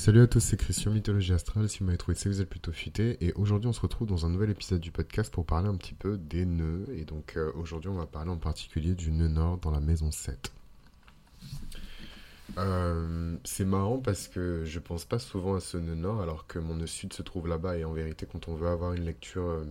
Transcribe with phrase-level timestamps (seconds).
[0.00, 1.68] Salut à tous, c'est Christian Mythologie Astrale.
[1.68, 3.18] Si vous m'avez trouvé, c'est que vous êtes plutôt futé.
[3.20, 5.92] Et aujourd'hui, on se retrouve dans un nouvel épisode du podcast pour parler un petit
[5.92, 6.86] peu des nœuds.
[6.96, 10.10] Et donc, euh, aujourd'hui, on va parler en particulier du nœud nord dans la maison
[10.10, 10.52] 7.
[12.56, 16.58] Euh, c'est marrant parce que je pense pas souvent à ce nœud nord alors que
[16.58, 17.76] mon nœud sud se trouve là-bas.
[17.76, 19.64] Et en vérité, quand on veut avoir une lecture, euh,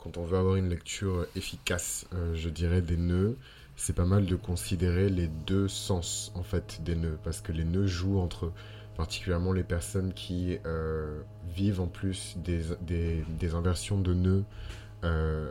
[0.00, 3.38] quand on veut avoir une lecture efficace, je dirais, des nœuds,
[3.74, 7.64] c'est pas mal de considérer les deux sens en fait des nœuds parce que les
[7.64, 8.52] nœuds jouent entre
[8.96, 11.20] particulièrement les personnes qui euh,
[11.54, 12.62] vivent en plus des,
[13.38, 14.44] des, inversions de nœuds
[15.02, 15.50] euh,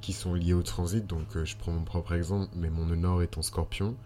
[0.00, 1.06] qui sont liées au transit.
[1.06, 3.96] Donc euh, je prends mon propre exemple, mais mon nœud nord est en scorpion.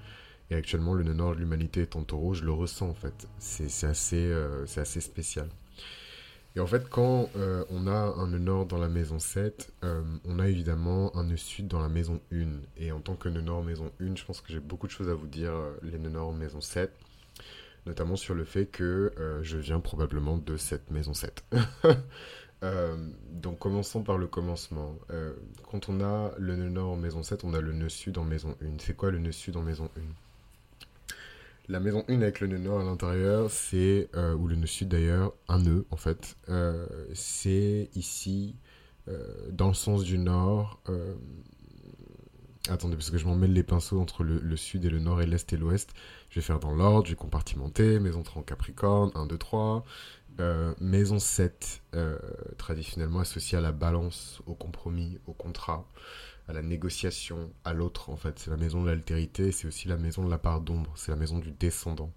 [0.51, 3.27] Et actuellement, le nœud nord de l'humanité est en taureau, je le ressens en fait.
[3.39, 4.33] C'est assez,
[4.77, 5.49] assez spécial.
[6.55, 7.29] Et en fait, quand
[7.69, 9.73] on a un nœud nord dans la maison 7,
[10.25, 12.47] on a évidemment un nœud sud dans la maison 1.
[12.77, 15.09] Et en tant que nœud nord maison 1, je pense que j'ai beaucoup de choses
[15.09, 15.53] à vous dire,
[15.83, 16.93] les nœuds nord maison 7
[17.87, 21.45] notamment sur le fait que euh, je viens probablement de cette maison 7.
[22.63, 22.97] Euh,
[23.31, 24.97] donc commençons par le commencement.
[25.11, 25.35] Euh,
[25.71, 28.25] quand on a le nœud nord en maison 7, on a le nœud sud en
[28.25, 28.79] maison 1.
[28.79, 30.01] C'est quoi le nœud sud en maison 1
[31.69, 35.35] La maison 1 avec le nœud nord à l'intérieur, c'est, ou le nœud sud d'ailleurs,
[35.49, 36.39] un nœud en fait.
[37.13, 38.57] c'est ici,
[39.51, 40.81] dans le sens du nord,
[42.69, 45.27] Attendez, parce que je m'en mêle les pinceaux entre le, sud et le nord et
[45.27, 45.91] l'est et l'ouest.
[46.31, 49.85] Je vais faire dans l'ordre, je vais compartimenter, maison 3 en Capricorne, 1, 2, 3.
[50.81, 52.19] maison 7, euh,
[52.59, 55.87] traditionnellement associée à la balance, au compromis, au contrat,
[56.49, 58.39] à la négociation, à l'autre en fait.
[58.39, 61.17] C'est la maison de l'altérité, c'est aussi la maison de la part d'ombre, c'est la
[61.17, 62.13] maison du descendant.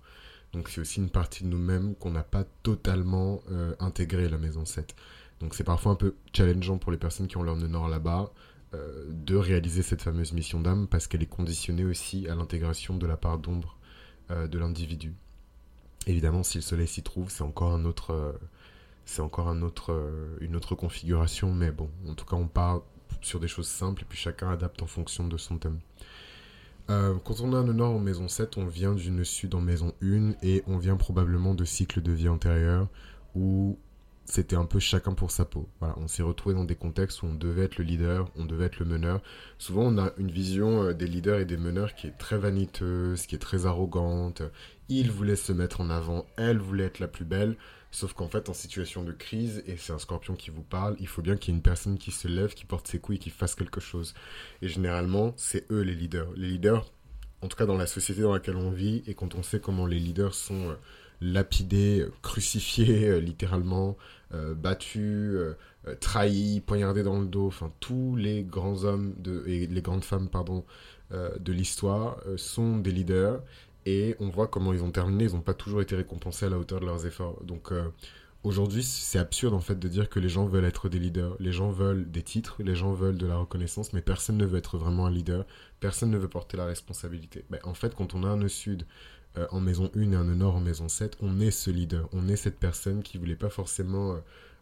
[0.53, 4.65] Donc c'est aussi une partie de nous-mêmes qu'on n'a pas totalement euh, intégrée, la maison
[4.65, 4.95] 7.
[5.39, 8.31] Donc c'est parfois un peu challengeant pour les personnes qui ont leur nœud nord là-bas,
[8.75, 13.07] euh, de réaliser cette fameuse mission d'âme parce qu'elle est conditionnée aussi à l'intégration de
[13.07, 13.77] la part d'ombre
[14.29, 15.15] euh, de l'individu.
[16.05, 18.33] Évidemment, si le soleil s'y trouve, c'est encore un autre, euh,
[19.05, 22.83] c'est encore un autre, une autre configuration, mais bon, en tout cas, on part
[23.21, 25.79] sur des choses simples et puis chacun adapte en fonction de son thème.
[26.87, 30.33] quand on a un nord en maison 7, on vient d'une sud en maison 1
[30.43, 32.87] et on vient probablement de cycles de vie antérieurs
[33.33, 33.79] où
[34.29, 35.67] c'était un peu chacun pour sa peau.
[35.79, 38.65] Voilà, on s'est retrouvé dans des contextes où on devait être le leader, on devait
[38.65, 39.21] être le meneur.
[39.57, 43.25] Souvent, on a une vision euh, des leaders et des meneurs qui est très vaniteuse,
[43.25, 44.43] qui est très arrogante.
[44.87, 47.57] Il voulait se mettre en avant, elle voulait être la plus belle.
[47.91, 51.07] Sauf qu'en fait, en situation de crise, et c'est un scorpion qui vous parle, il
[51.07, 53.31] faut bien qu'il y ait une personne qui se lève, qui porte ses couilles, qui
[53.31, 54.13] fasse quelque chose.
[54.61, 56.31] Et généralement, c'est eux les leaders.
[56.35, 56.85] Les leaders,
[57.41, 59.87] en tout cas dans la société dans laquelle on vit, et quand on sait comment
[59.87, 60.75] les leaders sont euh,
[62.21, 63.97] crucifiés euh, littéralement,
[64.33, 65.55] euh, battus, euh,
[65.99, 70.29] trahis, poignardés dans le dos, enfin tous les grands hommes de, et les grandes femmes
[70.29, 70.65] pardon,
[71.11, 73.41] de l'histoire sont des leaders
[73.87, 76.59] et on voit comment ils ont terminé, ils n'ont pas toujours été récompensés à la
[76.59, 77.41] hauteur de leurs efforts.
[77.43, 77.71] Donc
[78.43, 81.35] aujourd'hui, c'est absurde en fait de dire que les gens veulent être des leaders.
[81.39, 84.59] Les gens veulent des titres, les gens veulent de la reconnaissance, mais personne ne veut
[84.59, 85.47] être vraiment un leader,
[85.79, 87.43] personne ne veut porter la responsabilité.
[87.49, 88.85] Ben, en fait, quand on a un nœud sud
[89.37, 92.27] euh, en maison 1 et un nord en maison 7, on est ce leader, on
[92.27, 94.17] est cette personne qui voulait pas forcément euh,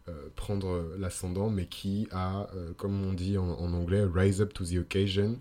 [0.08, 4.76] euh, prendre l'ascendant, mais qui a, comme on dit en, anglais, rise up to the
[4.76, 5.38] occasion,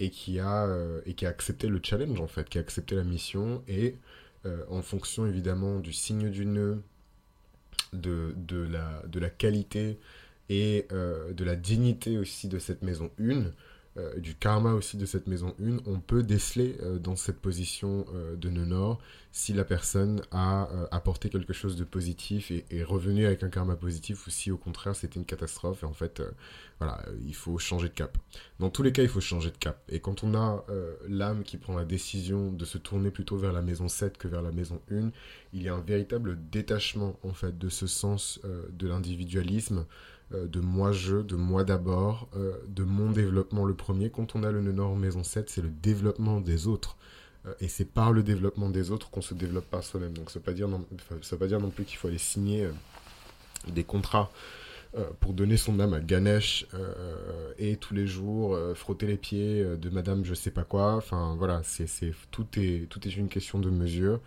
[0.00, 0.68] et qui, a,
[1.06, 3.96] et qui a accepté le challenge en fait, qui a accepté la mission, et
[4.68, 6.82] en fonction évidemment du signe du nœud,
[7.92, 9.98] de, de, la, de la qualité
[10.48, 13.44] et de la dignité aussi de cette maison 1,
[13.96, 18.04] euh, du karma aussi de cette maison 1, on peut déceler euh, dans cette position
[18.12, 18.98] euh, de nœud nord
[19.30, 23.74] si la personne a apporté quelque chose de positif et est revenue avec un karma
[23.74, 26.22] positif ou si au contraire c'était une catastrophe et en fait
[26.78, 28.16] voilà il faut changer de cap.
[28.60, 30.64] Dans tous les cas il faut changer de cap et quand on a
[31.08, 34.40] l'âme qui prend la décision de se tourner plutôt vers la maison 7 que vers
[34.40, 35.10] la maison 1,
[35.52, 39.84] il y a un véritable détachement en fait de ce sens de l'individualisme
[40.32, 44.10] euh, de moi-je, de moi d'abord, euh, de mon développement le premier.
[44.10, 46.96] Quand on a le nœud nord maison 7, c'est le développement des autres.
[47.46, 50.14] Euh, et c'est par le développement des autres qu'on se développe par soi-même.
[50.14, 52.68] Donc ça ne veut, pas dire non plus qu'il faut aller signer
[53.68, 54.30] des contrats
[55.18, 56.66] pour donner son âme à Ganesh
[57.58, 60.94] et tous les jours frotter les pieds de madame je sais pas quoi.
[60.94, 61.88] Enfin voilà, c'est,
[62.30, 64.20] tout, est, tout est une question de mesure.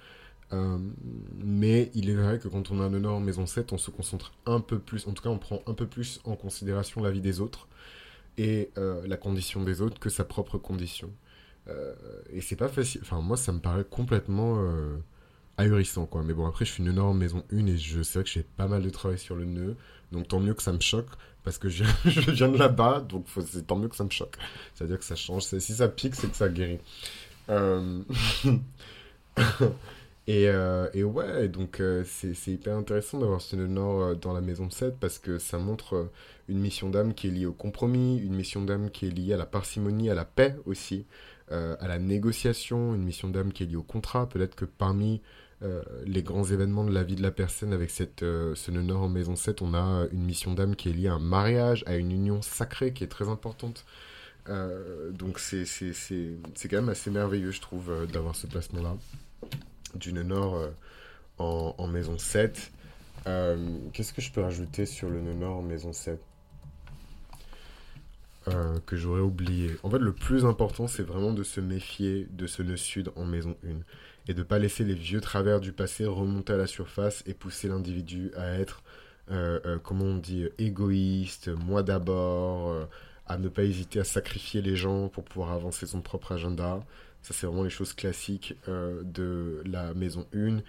[0.54, 0.78] Euh,
[1.44, 3.92] mais il est vrai que quand on a un nœud en maison 7, on se
[3.92, 7.12] concentre un peu plus, en tout cas on prend un peu plus en considération la
[7.12, 7.68] vie des autres
[8.38, 11.12] et euh, la condition des autres que sa propre condition.
[11.68, 11.94] Euh,
[12.32, 14.64] et c'est pas facile, enfin moi ça me paraît complètement
[15.58, 16.24] ahurissant quoi.
[16.24, 18.68] Mais bon après je suis une en maison 1 et je sais que j'ai pas
[18.68, 19.76] mal de travail sur le nœud,
[20.14, 21.10] donc tant mieux que ça me choque
[21.44, 24.38] parce que je, je viens de là-bas, donc c'est tant mieux que ça me choque.
[24.76, 26.80] C'est-à-dire que ça change, si ça pique c'est que ça guérit.
[30.28, 34.42] Et, euh, et ouais, donc euh, c'est hyper intéressant d'avoir ce nord euh, dans la
[34.42, 36.10] maison 7 parce que ça montre
[36.50, 39.38] une mission d'âme qui est liée au compromis, une mission d'âme qui est liée à
[39.38, 41.06] la parcimonie, à la paix aussi,
[41.50, 44.28] à la négociation, une mission d'âme qui est liée au contrat.
[44.28, 45.22] Peut-être que parmi
[46.06, 49.10] les grands événements de la vie de la personne avec cette, ce nœud nord en
[49.10, 52.12] maison 7, on a une mission d'âme qui est liée à un mariage, à une
[52.12, 53.86] union sacrée qui est très importante.
[54.50, 55.66] Euh, donc c'est
[56.70, 58.96] quand même assez merveilleux, je trouve, d'avoir ce placement-là
[59.96, 60.70] du nœud nord euh,
[61.38, 62.72] en, maison 7.
[63.28, 66.20] Euh, Qu'est-ce que je peux rajouter sur le nord en maison 7
[68.48, 69.76] euh, que j'aurais oublié?
[69.84, 73.26] En fait, le plus important, c'est vraiment de se méfier de ce nœud sud en
[73.26, 73.70] maison 1
[74.30, 77.68] et de pas laisser les vieux travers du passé remonter à la surface et pousser
[77.68, 78.84] l'individu à être,
[79.32, 82.88] euh, comment on dit, égoïste, moi d'abord,
[83.26, 86.82] à ne pas hésiter à sacrifier les gens pour pouvoir avancer son propre agenda.
[87.22, 90.60] Ça, c'est vraiment les choses classiques euh, de la maison 1.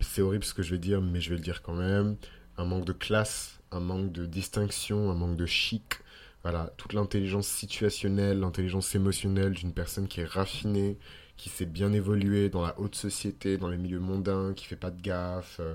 [0.00, 2.16] C'est horrible ce que je vais dire, mais je vais le dire quand même.
[2.58, 5.94] Un manque de classe, un manque de distinction, un manque de chic.
[6.42, 10.96] Voilà, toute l'intelligence situationnelle, l'intelligence émotionnelle d'une personne qui est raffinée,
[11.36, 14.90] qui s'est bien évolué dans la haute société, dans les milieux mondains, qui fait pas
[14.92, 15.74] de gaffe, euh,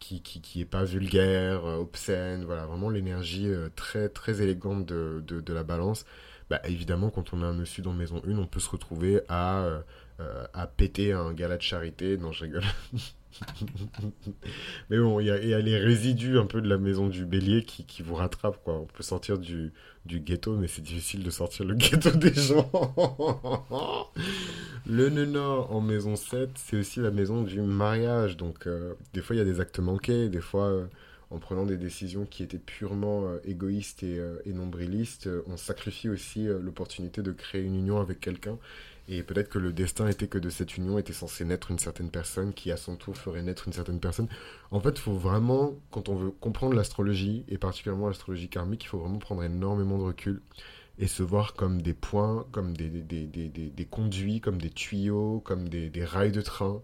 [0.00, 5.22] qui, qui, qui est pas vulgaire, euh, obscène, voilà, vraiment l'énergie très, très élégante de,
[5.24, 6.04] de la balance.
[6.50, 9.64] Bah, évidemment, quand on a un monsieur dans Maison 1, on peut se retrouver à,
[9.64, 9.80] euh,
[10.20, 12.16] euh, à péter un gala de charité.
[12.16, 12.64] Non, je rigole.
[14.90, 17.84] Mais bon, il y a, les résidus un peu de la maison du bélier qui,
[17.84, 18.74] qui vous rattrapent, quoi.
[18.80, 19.72] On peut sortir du,
[20.06, 22.70] du ghetto, mais c'est difficile de sortir le ghetto des gens.
[24.86, 28.38] Le nœud en maison 7, c'est aussi la maison du mariage.
[28.38, 30.30] Donc, euh, des fois, il y a des actes manqués.
[30.30, 30.88] Des fois,
[31.30, 36.08] en prenant des décisions qui étaient purement euh, égoïstes et, euh, nombrilistes, euh, on sacrifie
[36.08, 38.58] aussi l'opportunité de créer une union avec quelqu'un.
[39.10, 42.10] Et peut-être que le destin était que de cette union était censé naître une certaine
[42.10, 44.28] personne qui, à son tour, ferait naître une certaine personne.
[44.70, 48.88] En fait, il faut vraiment, quand on veut comprendre l'astrologie, et particulièrement l'astrologie karmique, il
[48.88, 50.42] faut vraiment prendre énormément de recul
[50.98, 55.40] et se voir comme des points, comme des, des, des, des, conduits, comme des tuyaux,
[55.40, 56.82] comme des rails de train,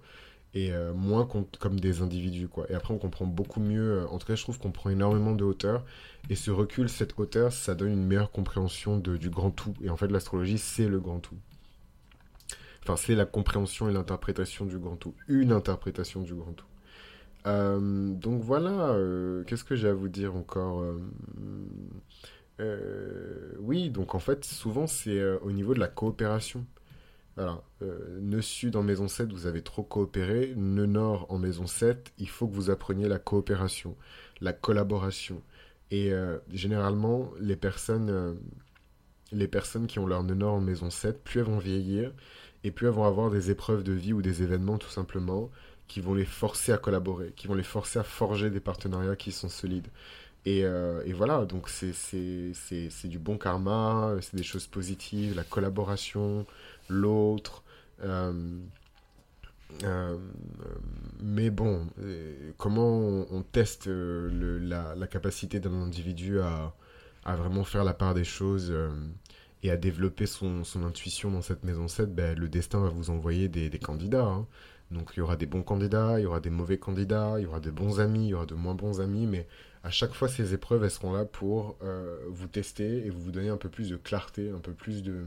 [0.54, 2.66] et euh, moins com- comme des individus, quoi.
[2.70, 5.32] Et après, on comprend beaucoup mieux, euh, en tout cas, je trouve qu'on prend énormément
[5.34, 5.84] de hauteur,
[6.30, 9.74] et ce recul, cette hauteur, ça donne une meilleure compréhension de, du grand tout.
[9.82, 11.36] Et en fait, l'astrologie, c'est le grand tout.
[12.82, 15.14] Enfin, c'est la compréhension et l'interprétation du grand tout.
[15.28, 16.66] Une interprétation du grand tout.
[17.46, 18.96] Euh, donc voilà,
[19.46, 20.82] qu'est-ce que j'ai à vous dire encore
[23.58, 26.64] Oui, donc en fait, souvent c'est au niveau de la coopération.
[27.36, 30.54] Voilà, euh, nœud sud en maison 7, vous avez trop coopéré.
[30.56, 33.96] Nœud nord en maison 7, il faut que vous appreniez la coopération,
[34.40, 35.42] la collaboration.
[35.90, 38.34] Et euh, généralement, les personnes, euh,
[39.32, 42.12] les personnes qui ont leur nœud nord en maison 7, plus elles vont vieillir,
[42.62, 45.50] et plus elles vont avoir des épreuves de vie ou des événements tout simplement
[45.88, 49.32] qui vont les forcer à collaborer, qui vont les forcer à forger des partenariats qui
[49.32, 49.88] sont solides.
[50.46, 51.92] Et, euh, et voilà, donc c'est
[53.08, 56.46] du bon karma, c'est des choses positives, la collaboration,
[56.88, 57.62] l'autre.
[58.02, 58.32] euh,
[59.82, 60.18] euh,
[61.20, 62.98] mais bon, euh, comment
[63.30, 64.58] on, teste euh,
[64.96, 66.74] la, capacité d'un individu à,
[67.24, 68.90] à vraiment faire la part des choses euh,
[69.62, 73.10] et à développer son, son intuition dans cette maison 7, ben, le destin va vous
[73.10, 74.24] envoyer des, des candidats.
[74.26, 74.46] hein.
[74.90, 77.46] Donc il y aura des bons candidats, il y aura des mauvais candidats, il y
[77.46, 79.46] aura de bons amis, il y aura de moins bons amis, mais
[79.82, 83.48] à chaque fois ces épreuves, elles seront là pour euh, vous tester et vous donner
[83.48, 85.24] un peu plus de clarté, un peu plus de,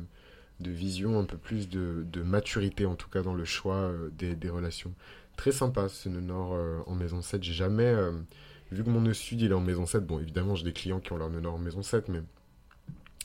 [0.60, 4.50] vision, un peu plus de, maturité en tout cas dans le choix euh, des, des
[4.50, 4.94] relations.
[5.36, 7.44] Très sympa ce nœud nord euh, en maison 7.
[7.44, 7.94] J'ai jamais,
[8.72, 11.00] vu que mon nœud sud il est en maison 7, bon évidemment j'ai des clients
[11.00, 12.22] qui ont leur nœud nord en maison 7, mais,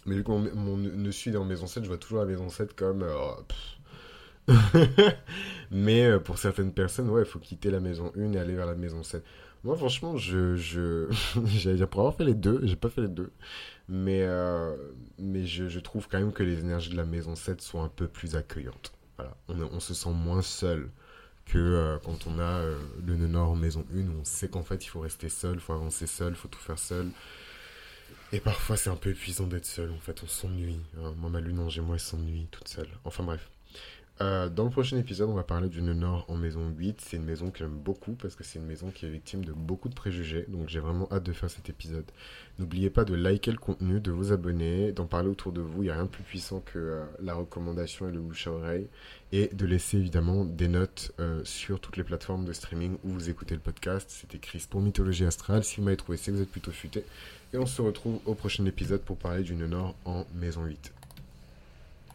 [0.07, 2.49] mais vu que mon, nœud sud est en maison 7, je vois toujours la maison
[2.49, 3.07] 7 comme...
[5.71, 8.67] mais euh, pour certaines personnes, ouais, il faut quitter la maison 1 et aller vers
[8.67, 9.25] la maison 7.
[9.65, 11.07] Moi franchement, je, je,
[11.47, 13.31] j'allais dire pour avoir fait les deux, j'ai pas fait les deux.
[13.89, 14.77] Mais, euh,
[15.19, 18.09] mais je, trouve quand même que les énergies de la maison 7 sont un peu
[18.09, 18.93] plus accueillantes.
[19.17, 19.37] Voilà.
[19.49, 20.89] On, se sent moins seul
[21.45, 22.63] que euh, quand on a
[23.05, 25.61] le nœud nord maison 1 où on sait qu'en fait il faut rester seul, il
[25.61, 27.09] faut avancer seul, il faut tout faire seul.
[28.33, 30.81] Et parfois c'est un peu épuisant d'être seul, en fait on s'ennuie.
[30.99, 31.13] hein.
[31.19, 32.89] Moi ma lune en gémeaux elle s'ennuie toute seule.
[33.05, 33.49] Enfin bref.
[34.21, 37.01] Euh, dans le prochain épisode, on va parler du nœud nord en maison 8.
[37.01, 39.53] C'est une maison que j'aime beaucoup parce que c'est une maison qui est victime de
[39.53, 40.45] beaucoup de préjugés.
[40.49, 42.05] Donc j'ai vraiment hâte de faire cet épisode.
[42.59, 45.83] N'oubliez pas de liker le contenu, de vous abonner, d'en parler autour de vous.
[45.83, 48.53] Il n'y a rien de plus puissant que euh, la recommandation et le bouche à
[48.53, 48.87] oreille.
[49.33, 53.31] Et de laisser évidemment des notes euh, sur toutes les plateformes de streaming où vous
[53.31, 54.11] écoutez le podcast.
[54.11, 55.65] C'était Chris pour Mythologie Astrale.
[55.65, 57.05] Si vous m'avez trouvé, c'est vous êtes plutôt futé.
[57.55, 60.93] Et on se retrouve au prochain épisode pour parler du nœud nord en maison 8.